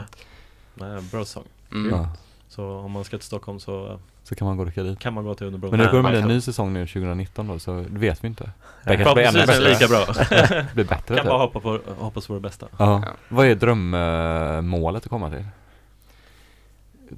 [0.74, 1.90] Nej, bra säsong Mm.
[1.92, 2.10] ja,
[2.50, 5.00] Så om man ska till Stockholm så så kan man gå och rycka dit.
[5.00, 6.88] kan man gå till Under bron Men nu Ja, kommer det en ny säsong nu
[6.88, 8.52] 2019 då, så det vet vi inte.
[8.84, 9.70] Det kanske blir ännu bättre.
[9.70, 10.06] lika bra
[10.74, 11.54] blir bättre Kan bara typ.
[11.54, 13.02] hoppa på, hoppas på det bästa Ja.
[13.06, 13.12] Ja.
[13.30, 15.46] Vad är drömmålet att komma till?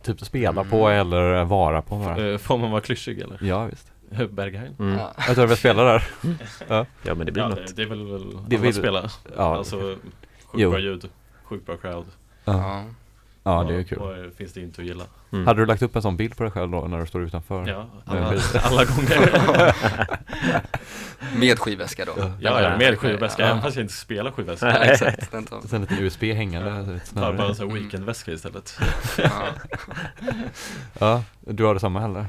[0.04, 1.00] Typ att spela på Mm.
[1.08, 2.32] eller vara på bara?
[2.32, 3.38] Eh, Får man vara klyschig eller?
[3.42, 3.92] Ja visst.
[4.30, 4.76] Berghain?
[4.80, 4.98] Mm.
[5.00, 5.14] Ja.
[5.28, 6.08] Jag tror vi spelar där.
[7.04, 7.58] ja men det blir Ja, något.
[7.68, 9.96] det, det är väl, väl Det vill- spela Ja, Alltså
[10.46, 11.10] sjukt bra ljud,
[11.44, 12.06] sjukt bra crowd
[12.46, 12.84] ja.
[13.48, 13.64] Ja.
[13.64, 13.98] ja det är kul.
[13.98, 15.48] Och eh, finns det inte att gilla Mm.
[15.48, 17.68] Hade du lagt upp en sån bild på dig själv då när du står utanför?
[17.68, 19.74] Ja, Ja, alla, alla gånger
[21.40, 22.12] Med skivväska då.
[22.18, 22.32] Ja.
[22.40, 23.48] Ja, ja, med skivväska, Ja.
[23.50, 25.32] även fast jag inte spelar skivväska Ja, exakt.
[25.32, 25.62] Den tar.
[25.68, 28.80] Sen lite USB hängande, lite Tar bara en sån weekendväska istället
[29.18, 29.48] Ja.
[31.00, 32.26] Ja, du har detsamma heller?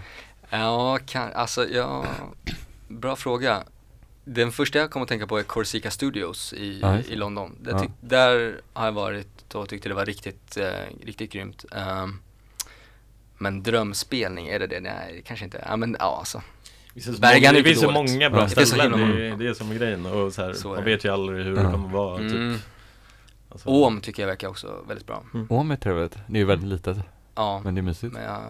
[0.51, 2.05] Ja, kan, alltså ja,
[2.89, 3.63] bra fråga.
[4.29, 7.03] Den första jag kommer att tänka på är Corsica Studios i, det.
[7.09, 7.57] i London.
[7.61, 7.79] Det Ja.
[7.79, 10.71] tyck, där har jag varit och tyckte det var riktigt, eh,
[11.05, 11.65] riktigt grymt.
[11.73, 12.19] Ehm,
[13.39, 14.81] men drömspelning, är det det?
[14.81, 15.65] Nej, kanske inte.
[15.69, 16.43] Ja men ja alltså.
[17.21, 18.43] Bergan är det finns så många bra.
[18.43, 20.85] Det så ställen, det, är- det är som är grejen och så här, Så man
[20.85, 21.63] vet ju aldrig hur Ja.
[21.63, 22.57] det kommer vara typ Mm.
[23.49, 25.23] alltså, Åm tycker jag verkar också väldigt bra.
[25.49, 26.13] Åh, är trevligt.
[26.27, 26.97] Det är ju väldigt litet,
[27.35, 28.13] Ja, men det är mysigt.
[28.13, 28.41] men jag,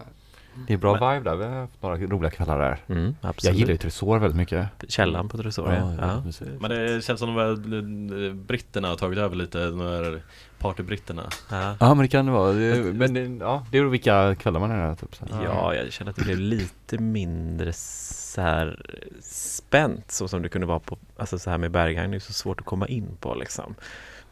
[0.67, 2.77] Det är bra Men- vibe där, vi har haft några roliga kvällar där.
[2.87, 3.43] Mm, absolut.
[3.43, 4.67] Jag gillar ju Tresor väldigt mycket.
[4.87, 5.73] Källan på Tresor.
[5.73, 6.57] Ja, Ja, det är ja.
[6.59, 10.21] Men det känns som att eh, britterna har tagit över lite, de här
[10.59, 11.75] partybritterna Ja.
[11.79, 14.59] Ja men det kan det vara, det men det, ja, det är ju vilka kvällar
[14.59, 15.15] man är där typ.
[15.43, 18.81] Ja, jag känner att det blev lite mindre så här
[19.21, 22.33] spänt så som det kunde vara på, alltså så här med Berghain, det är så
[22.33, 23.75] svårt att komma in på liksom.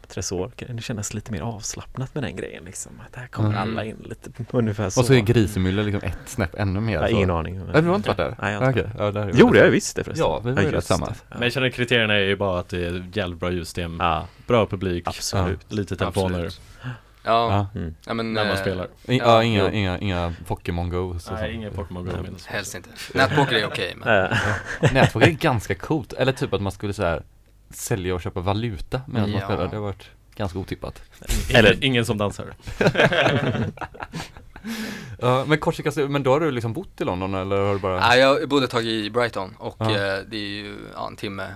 [0.08, 2.92] Tresor kan det kännas lite mer avslappnat med den grejen liksom.
[3.06, 3.60] Att där kommer Mm.
[3.62, 5.00] alla in lite ungefär så.
[5.00, 7.60] Och så är Grisemylle liksom ett snäpp ännu mer Jag ingen aning.
[7.74, 8.36] Ja, du har inte varit där?
[8.42, 10.26] Nej, jag har inte ja, där är Jo, det har jag visst det förresten.
[10.26, 11.18] Ja, vi var ju just tillsammans.
[11.28, 11.34] det.
[11.34, 14.66] Men jag känner kriterierna är ju bara att det är jävligt bra ljussystem, Ja, bra
[14.66, 15.72] publik, absolut.
[15.72, 16.50] lite telefoner.
[16.84, 17.80] Ja, Ja.
[17.80, 17.94] Mm.
[18.06, 21.34] ja men när man eh, spelar In, Ja, ja, inga, inga, inga Pokémon Go så
[21.34, 22.88] Nej, ingen Pokémon Go Nej, helst inte.
[23.14, 27.02] Nätpoker är okej men Eh, Nätpoker är ganska coolt, eller typ att man skulle så
[27.02, 27.22] här
[27.70, 29.46] sälja och köpa valuta medan man Ja.
[29.46, 31.02] spelar, det har varit ganska otippat
[31.54, 32.54] Eller ingen som dansar
[35.20, 38.00] Ja, men Korsika, men då har du liksom bott i London eller har du bara?
[38.00, 39.90] Nej, jag bodde ett tag i Brighton och Ja.
[39.90, 41.54] eh, det är ju ja, en timme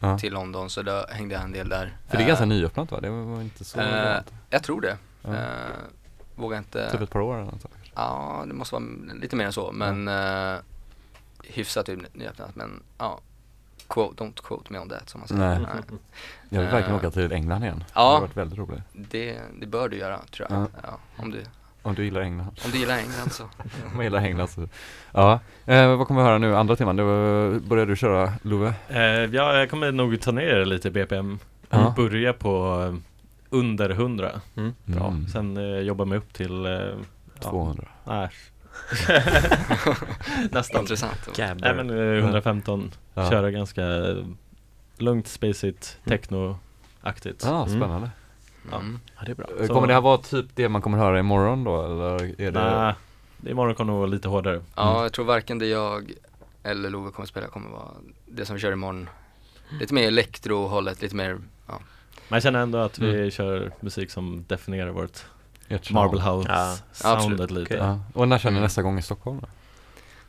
[0.00, 0.18] Ja.
[0.18, 1.96] till London så då hängde jag en del där.
[2.08, 3.00] För det är Eh, ganska nyöppnat va?
[3.00, 4.16] Det var inte så eh.
[4.50, 4.96] Jag tror det.
[5.22, 5.34] Ja.
[5.34, 5.40] Eh,
[6.36, 6.90] vågar inte.
[6.90, 7.66] Typ ett par år eller något.
[7.94, 8.84] Ja, det måste vara
[9.20, 10.54] lite mer än så men eh,
[11.44, 13.20] hyfsat typ nyöppnat men ja.
[13.94, 15.40] Quote, don't quote me on that som man säger.
[15.40, 15.58] Nej.
[16.48, 17.84] Jag vill verkligen åka till England igen.
[17.94, 18.00] Ja.
[18.00, 18.82] Det har varit väldigt roligt.
[18.92, 20.60] Det, det bör du göra tror jag.
[20.60, 20.66] Ja.
[20.82, 20.98] Ja.
[21.16, 21.42] om, du,
[21.82, 22.48] Om du gillar England.
[22.64, 23.42] om du gillar England så.
[23.92, 24.68] Om jag gillar England så.
[25.12, 26.56] Ja, eh, vad kommer vi höra nu?
[26.56, 28.74] Andra timman, det var, börjar du köra Love?
[28.88, 29.00] eh,
[29.34, 31.38] Ja, jag kommer nog ta ner lite BPM
[31.70, 31.92] Ja.
[31.96, 32.94] Börja på eh,
[33.50, 34.74] under 100 mm.
[34.84, 35.26] Bra, Mm.
[35.28, 37.84] sen eh, jobba mig upp till eh, ja, 200.
[38.04, 38.28] Nej
[40.50, 41.38] Nästan Intressant.
[41.38, 43.30] Nej men eh, 115 Ja.
[43.30, 44.16] Köra ganska eh,
[44.98, 47.80] lugnt, spacigt, techno-aktigt Ja, Mm.
[47.80, 48.10] spännande.
[48.72, 48.98] Mm.
[49.18, 49.46] Ja, det är bra.
[49.60, 52.50] Eh, Så- Kommer det här vara typ det man kommer höra imorgon då eller är
[52.52, 52.80] det?
[52.80, 52.94] Nej,
[53.36, 56.12] det imorgon kommer nog vara lite hårdare Ja, jag tror varken det jag
[56.62, 57.88] eller Love kommer spela kommer vara
[58.26, 59.08] det som vi kör imorgon.
[59.80, 61.80] Lite mer elektro-hållet, lite mer, ja.
[62.28, 63.30] Men jag känner ändå att vi Mm.
[63.30, 65.24] kör musik som definierar vårt?
[65.90, 66.32] Marble Ja.
[66.32, 67.50] House-soundet absolut.
[67.50, 67.76] lite Okej.
[67.86, 67.98] Ja.
[68.14, 68.62] Och när känner ni Mm.
[68.62, 69.46] nästa gång i Stockholm då?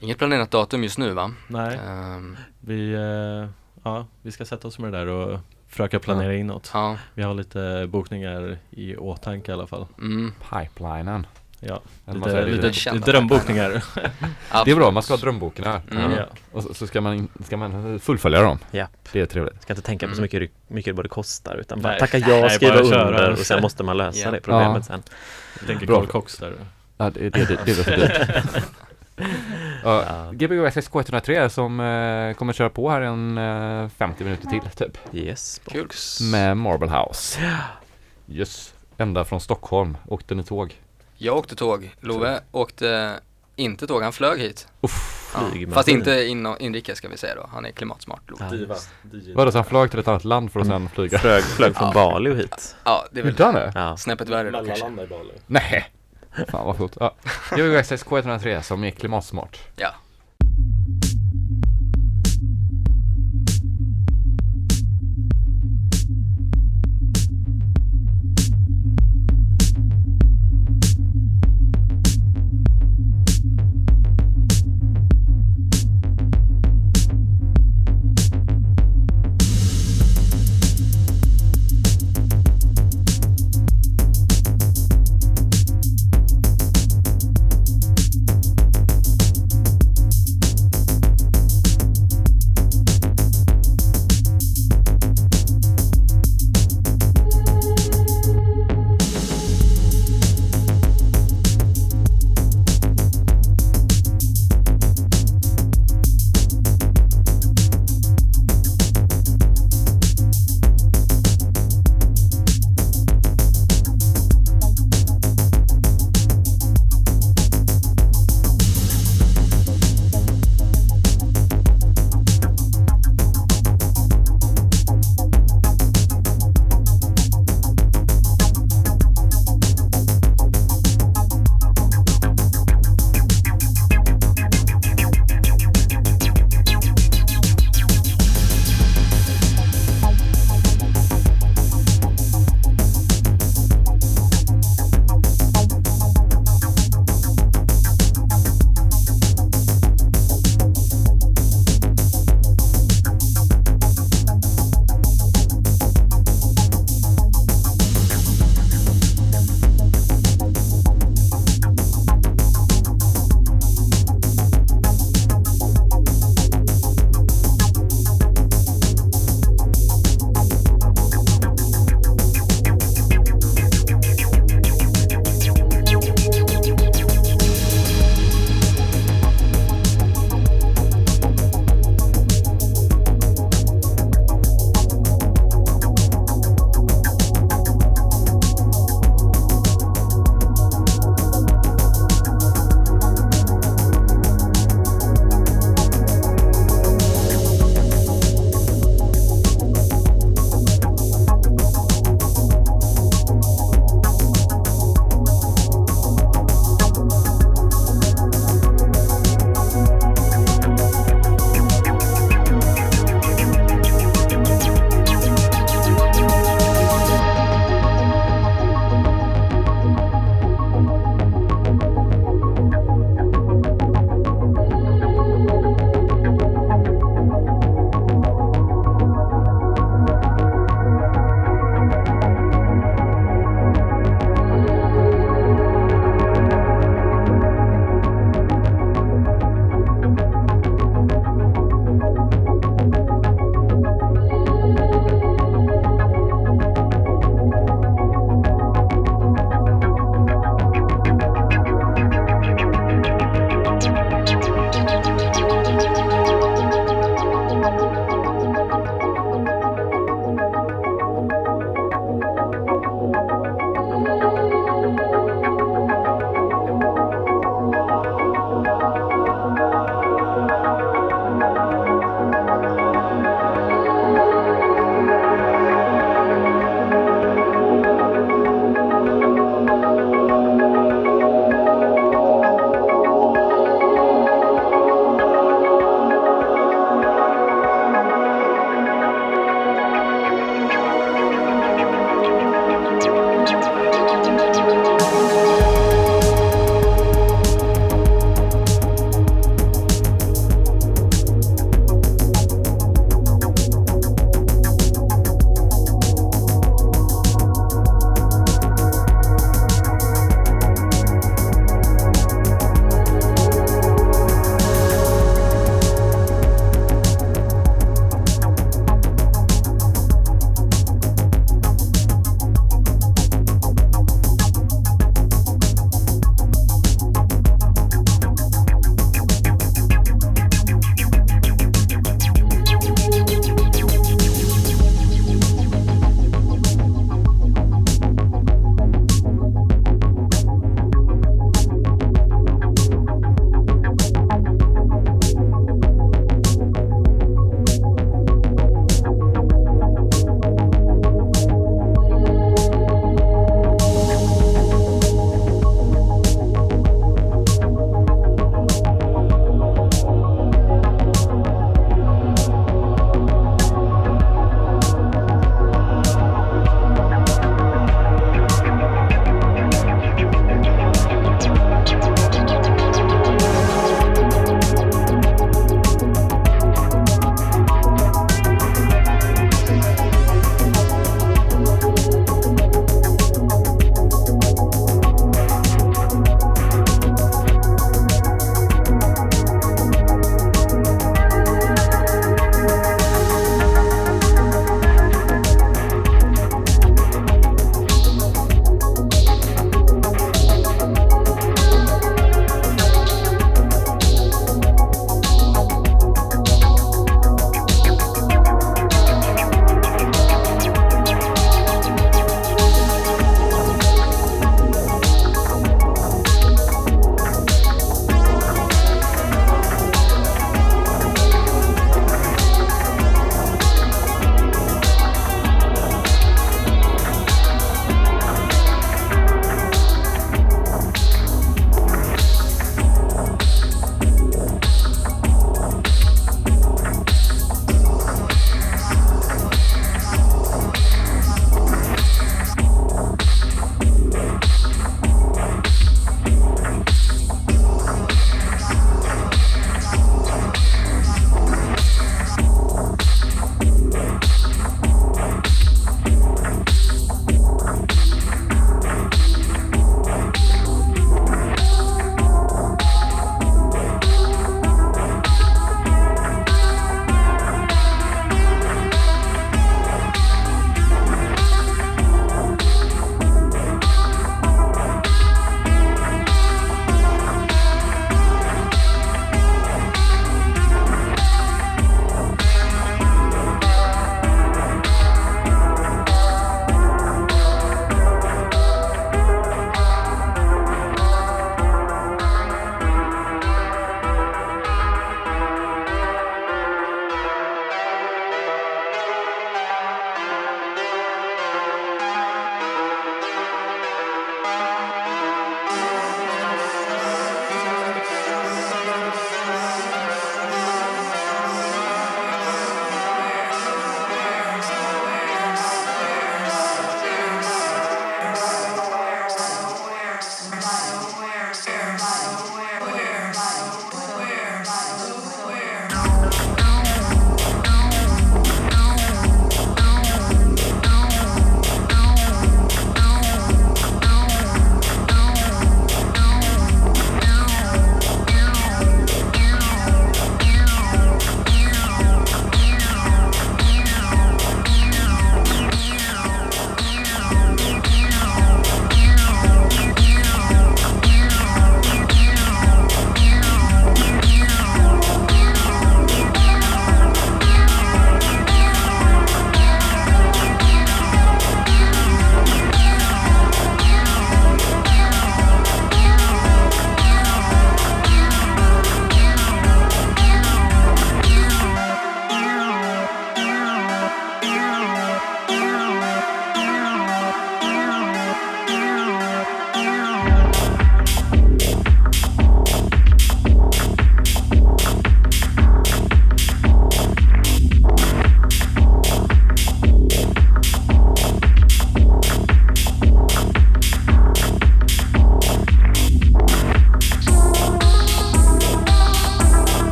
[0.00, 1.32] Inget planerat datum just nu va?
[1.48, 3.48] Nej, Ehm, vi, eh,
[3.82, 7.22] ja, vi ska sätta oss med det där och försöka planera in något ja, Vi
[7.22, 10.32] har lite bokningar i åtanke i alla fall mm.
[10.50, 11.26] Pipelinen.
[11.68, 11.80] Ja,
[12.14, 13.70] lite, lite, kända drömbokningar.
[14.64, 16.12] Det är bra, man ska ha drömbokningar Mm.
[16.12, 16.24] Ja.
[16.52, 18.58] och så, så ska, man, ska man fullfölja dem.
[18.70, 18.90] Japp.
[19.12, 19.62] Det är trevligt.
[19.62, 20.22] Ska inte tänka på så Mm.
[20.22, 22.00] mycket, det- mycket vad det kostar utan bara Nej.
[22.00, 24.30] tacka ja, skriva under och sen måste man lösa Ja.
[24.30, 24.82] det problemet Ja.
[24.82, 25.02] sen.
[25.58, 25.96] Jag tänker Bra.
[25.96, 26.52] Carl Cox där.
[26.98, 28.44] Ja, det, det, det, det är så dyrt.
[29.84, 30.30] ja, Ja.
[30.32, 34.98] Gbg SX K103 som eh, kommer köra på här en eh, 50 minuter till typ.
[35.12, 35.82] Yes, Kul.
[35.82, 36.20] box.
[36.20, 37.40] Med Marble House.
[38.28, 38.74] Yes.
[38.98, 39.96] Ända från Stockholm.
[40.08, 40.74] Åkte ni tåg?
[41.18, 43.20] Jag åkte tåg, Love åkte
[43.56, 44.68] inte tåg, han flög hit.
[44.80, 45.32] Uff.
[45.34, 48.20] Ja, fast inte in, inrikes ska vi säga då, han är klimatsmart.
[48.38, 48.44] Ja.
[48.44, 48.76] Diva.
[49.34, 51.18] Vadå, så han flög till ett annat land för att sen flyga?
[51.18, 51.94] Flög, flög från Ja.
[51.94, 52.76] Bali och hit.
[52.84, 53.72] Ja, det är väl det?
[53.74, 53.96] Ja.
[53.96, 54.86] snäppet värre då kanske.
[54.86, 55.32] i Bali.
[55.46, 55.90] Nej.
[56.48, 56.96] Fan vad coolt.
[57.00, 57.14] Ja.
[57.50, 59.58] Gbg SX K103 som är klimatsmart.
[59.76, 59.88] Ja.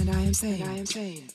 [0.00, 1.28] And I am saying, I am saying